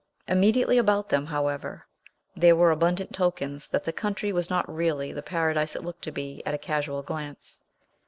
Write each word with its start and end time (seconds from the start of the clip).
Immediately 0.27 0.79
about 0.79 1.09
them, 1.09 1.27
however, 1.27 1.85
there 2.35 2.55
were 2.55 2.71
abundant 2.71 3.13
tokens 3.13 3.69
that 3.69 3.83
the 3.83 3.93
country 3.93 4.31
was 4.33 4.49
not 4.49 4.67
really 4.67 5.13
the 5.13 5.21
paradise 5.21 5.75
it 5.75 5.83
looked 5.83 6.01
to 6.05 6.11
be, 6.11 6.41
at 6.43 6.55
a 6.55 6.57
casual 6.57 7.03
glance. 7.03 7.61